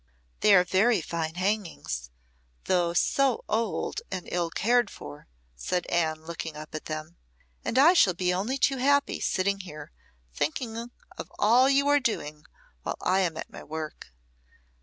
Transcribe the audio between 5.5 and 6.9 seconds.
said Anne, looking up at